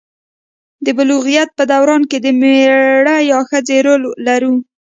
د 0.85 0.87
بلوغیت 0.97 1.49
په 1.57 1.63
دوران 1.71 2.01
کې 2.09 2.17
د 2.21 2.27
میړه 2.41 3.17
یا 3.31 3.39
ښځې 3.49 3.77
رول 3.85 4.03
لرو. 4.27 4.53